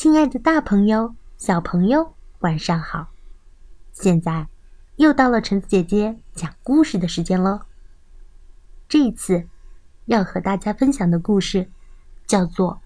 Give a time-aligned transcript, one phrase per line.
[0.00, 3.08] 亲爱的，大朋友、小朋友，晚上好！
[3.92, 4.46] 现在
[4.94, 7.62] 又到了橙子姐姐讲故事的时间喽。
[8.88, 9.48] 这一次
[10.04, 11.68] 要和大家分享的故事
[12.28, 12.74] 叫做《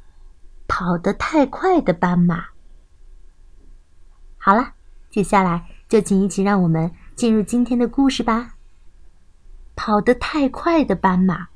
[0.66, 2.40] 跑得太快的斑马》。
[4.38, 4.72] 好了，
[5.10, 8.54] 接下来就请一起让我们进入今天的故事吧。
[9.76, 11.48] 跑得太快的斑马，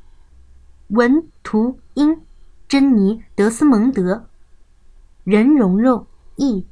[0.89, 2.27] 文图英。
[2.69, 4.29] 珍妮·德斯蒙德，
[5.27, 6.07] 任蓉蓉
[6.37, 6.69] 译，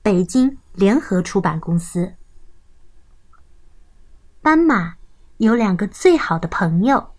[0.00, 2.14] 北京联合出版公司。
[4.40, 4.94] 斑马
[5.38, 7.14] 有两个最好的朋友，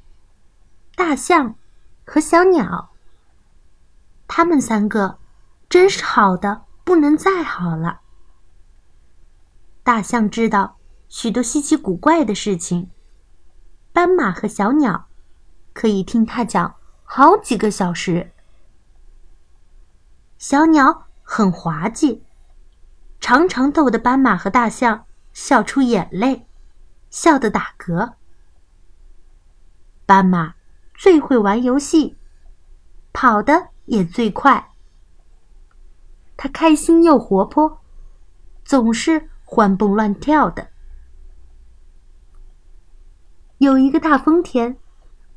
[0.96, 1.56] 大象
[2.06, 2.92] 和小鸟。
[4.30, 5.20] 他们三个
[5.68, 8.00] 真是好的不能再好了。
[9.84, 10.78] 大象知道
[11.10, 12.90] 许多稀奇古怪的事情，
[13.92, 15.08] 斑马和小鸟
[15.74, 16.76] 可以听他讲。
[17.04, 18.32] 好几个小时，
[20.48, 22.22] 小鸟很滑稽，
[23.20, 26.46] 常常逗得斑马和大象笑出眼泪，
[27.10, 28.14] 笑得打嗝。
[30.06, 30.54] 斑马
[30.94, 32.16] 最会玩游戏，
[33.12, 34.70] 跑得也最快。
[36.38, 37.82] 它开心又活泼，
[38.64, 40.68] 总是欢蹦乱跳的。
[43.58, 44.78] 有一个大风天，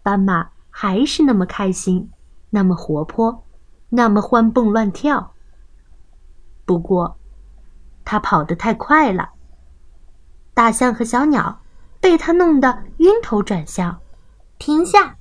[0.02, 0.50] 斑马。
[0.68, 2.12] 还是那么开心，
[2.50, 3.42] 那么活泼，
[3.90, 5.34] 那么欢蹦乱跳。
[6.64, 7.18] 不过，
[8.04, 9.30] 它跑得太快了，
[10.54, 11.60] 大象和小鸟
[12.00, 14.00] 被它弄得晕头转向。
[14.58, 15.16] 停下！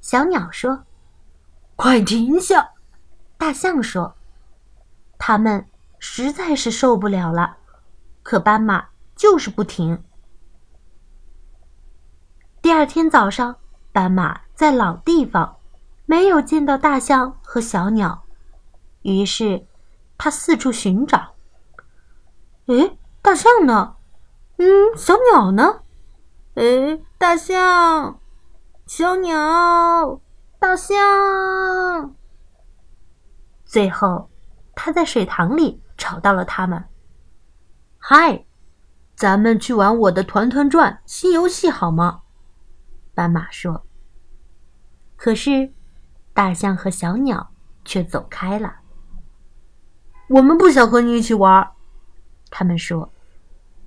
[0.00, 0.84] 小鸟说
[1.76, 2.70] ：“快停下！”
[3.36, 4.16] 大象说
[5.18, 5.66] ：“他们
[5.98, 7.58] 实在是受不了了。”
[8.24, 10.02] 可斑马就是不停。
[12.60, 13.56] 第二天早上，
[13.92, 14.40] 斑马。
[14.56, 15.58] 在老地方，
[16.06, 18.24] 没有见到大象和小鸟，
[19.02, 19.66] 于是
[20.16, 21.34] 他四处寻找。
[22.66, 23.96] 哎，大象呢？
[24.58, 25.82] 嗯，小鸟呢？
[26.54, 28.20] 哎，大象，
[28.86, 30.20] 小鸟，
[30.58, 32.14] 大象。
[33.64, 34.30] 最后，
[34.74, 36.84] 他在水塘里找到了它们。
[37.98, 38.46] 嗨，
[39.16, 42.22] 咱们去玩我的团团转新游戏好吗？
[43.12, 43.84] 斑马说。
[45.16, 45.74] 可是，
[46.36, 47.48] 大象和小鸟
[47.82, 48.76] 却走开了。
[50.28, 51.70] 我们不想和你一起玩，
[52.50, 53.10] 他们说：“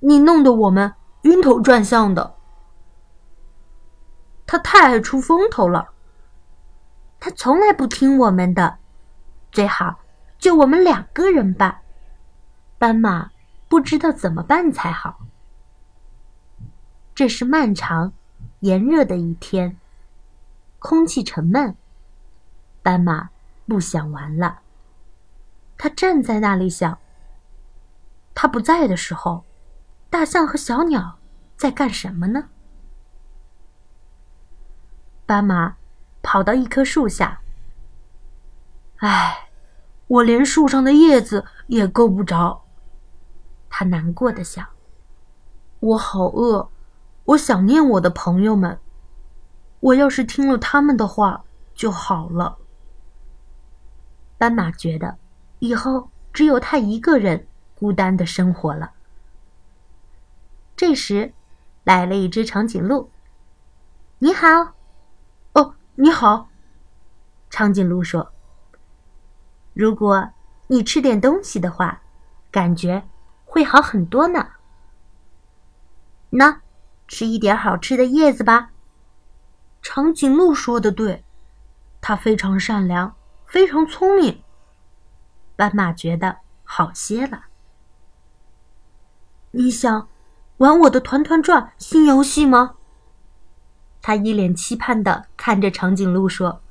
[0.02, 2.36] 你弄得我们晕头转向的。”
[4.48, 5.90] 他太爱出风头了，
[7.20, 8.80] 他从来不听我们的。
[9.52, 10.00] 最好
[10.40, 11.82] 就我们两个人吧。
[12.80, 13.30] 斑马
[13.68, 15.20] 不知道怎么办才好。
[17.14, 18.12] 这是漫长、
[18.62, 19.78] 炎热的一天。
[20.80, 21.76] 空气沉闷，
[22.82, 23.30] 斑马
[23.68, 24.60] 不想玩了。
[25.78, 26.98] 他站在那里想：
[28.34, 29.44] 他不在的时候，
[30.10, 31.20] 大象和小鸟
[31.56, 32.50] 在干什么呢？
[35.26, 35.78] 斑马
[36.22, 37.42] 跑到一棵树下。
[38.98, 39.50] 唉，
[40.08, 42.64] 我连树上的叶子也够不着。
[43.70, 44.68] 他难过的想：
[45.80, 46.70] 我好饿，
[47.26, 48.80] 我想念我的朋友们。
[49.80, 52.58] 我要是听了他们的话就好了。
[54.40, 55.18] 斑马觉得
[55.60, 57.46] 以后只有他一个人
[57.76, 58.94] 孤单的生活了。
[60.78, 61.34] 这时，
[61.84, 63.12] 来了一只长颈鹿。
[64.20, 64.48] “你好。
[65.54, 66.50] ”“哦，你好。”
[67.52, 68.32] 长颈鹿说。
[69.76, 70.30] “如果
[70.68, 72.02] 你吃点东西的话，
[72.50, 73.04] 感觉
[73.44, 74.52] 会好很多呢。
[76.30, 76.62] 那，
[77.10, 78.72] 吃一点好吃的叶子吧。”
[79.84, 81.26] 长颈鹿说的对，
[82.00, 83.16] 它非常善良，
[83.50, 84.44] 非常聪明。
[85.56, 87.46] 斑马觉得好些了。
[89.52, 90.08] 你想
[90.58, 92.76] 玩我的团团转新游戏吗？
[94.02, 96.62] 他一脸期盼的看着长颈鹿说。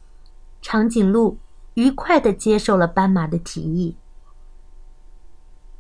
[0.61, 1.39] 长颈鹿
[1.75, 3.97] 愉快的接受了斑马的提议。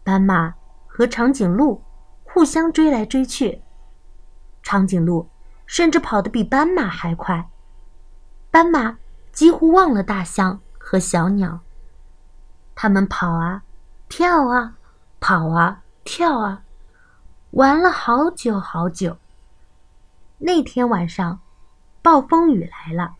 [0.04, 0.54] 斑马
[0.86, 1.82] 和长颈鹿
[2.24, 3.62] 互相追来追去，
[4.62, 5.28] 长颈鹿。
[5.66, 7.50] 甚至跑得比斑马还快，
[8.50, 8.96] 斑马
[9.32, 11.60] 几乎忘了大象和小鸟。
[12.74, 13.62] 他们跑啊，
[14.08, 14.74] 跳啊，
[15.20, 16.62] 跑啊，跳啊，
[17.50, 19.18] 玩了好久好久。
[20.38, 21.40] 那天晚上，
[22.00, 23.16] 暴风雨来了。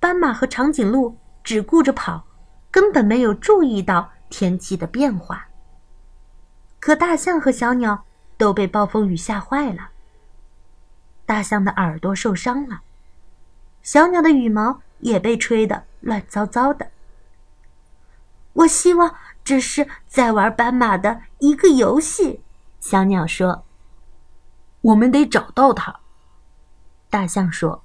[0.00, 2.24] 斑马和长颈鹿只顾着跑，
[2.68, 5.46] 根本没有注意到天气的变化。
[6.80, 8.04] 可大象和小鸟
[8.36, 9.90] 都被暴风雨吓坏了。
[11.24, 12.80] 大象的耳朵受伤了，
[13.82, 16.90] 小鸟的羽毛也被吹得乱糟糟的。
[18.52, 22.42] 我希望这是在玩斑马的一个游戏。”
[22.80, 23.64] 小鸟说。
[24.82, 26.00] “我们得找到它。”
[27.08, 27.82] 大象说。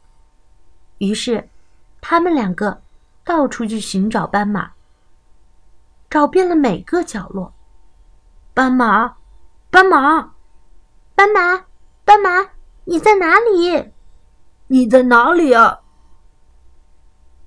[0.98, 1.50] 于是，
[2.02, 2.82] 他们两个
[3.24, 4.72] 到处去寻找斑马，
[6.10, 7.54] 找遍了每个角落。
[8.54, 9.16] 斑马，
[9.70, 10.34] 斑马，
[11.16, 11.66] 斑马，
[12.04, 12.50] 斑马，
[12.84, 13.94] 你在哪里？
[14.68, 15.79] 你在哪里啊？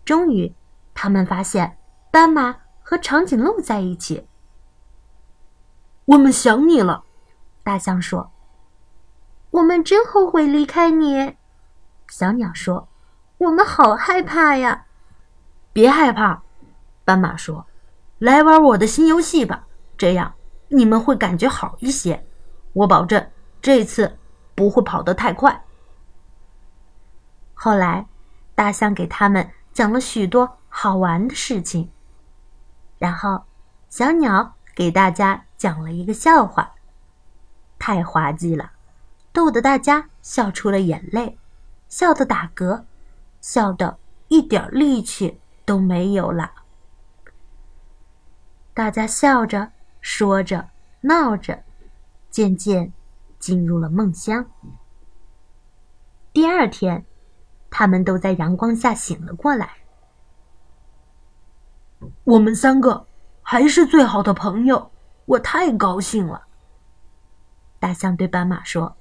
[0.04, 0.54] 终于，
[0.94, 1.78] 他们发现
[2.10, 4.26] 斑马和长颈鹿在一起。
[6.04, 7.04] 我们想你了，
[7.62, 8.30] 大象说。
[9.50, 11.36] 我们真后悔离开你，
[12.08, 12.88] 小鸟说。
[13.38, 14.86] 我们好害怕呀！
[15.72, 16.42] 别害怕，
[17.04, 17.66] 斑马说
[18.18, 19.66] ：“来玩我的新游戏吧，
[19.96, 20.34] 这样
[20.68, 22.24] 你们会感觉好一些。
[22.72, 24.16] 我保证这次
[24.54, 25.64] 不会跑得太快。”
[27.54, 28.06] 后来，
[28.54, 31.90] 大象给他们讲了许多好玩的事情，
[32.98, 33.42] 然后
[33.88, 36.74] 小鸟给大家讲了一个笑话，
[37.78, 38.72] 太滑稽了，
[39.32, 41.38] 逗得大家笑出了眼泪，
[41.88, 42.84] 笑得打嗝。
[43.42, 43.98] 笑得
[44.28, 46.52] 一点力气都没有了。
[48.72, 50.68] 大家笑着说着
[51.00, 51.64] 闹着，
[52.30, 52.92] 渐渐
[53.40, 54.46] 进入了梦乡。
[56.32, 57.04] 第二天，
[57.72, 59.78] 他们都在阳光下醒了过来。
[62.24, 63.06] 我们三个
[63.40, 64.92] 还是最好的朋友，
[65.24, 66.42] 我太高兴了。
[67.80, 68.96] 大象对斑马说：“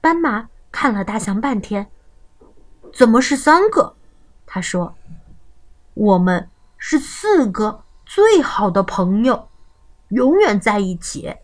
[0.00, 1.90] 斑马看了大象半天。”
[2.92, 3.94] 怎么是三个？
[4.46, 4.94] 他说
[5.92, 6.48] ：“我们
[6.78, 9.50] 是四个最好的朋友，
[10.08, 11.36] 永远在一起。”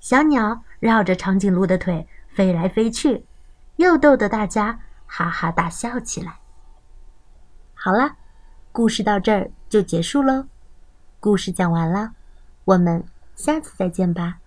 [0.00, 3.24] 小鸟绕着长颈鹿的腿飞来飞去，
[3.86, 6.40] 又逗得大家哈哈大笑起来。
[7.74, 8.16] 好了，
[8.72, 10.46] 故事到这儿就结束喽。
[11.18, 12.12] 故事讲完了，
[12.64, 13.02] 我们
[13.34, 14.39] 下次再见吧。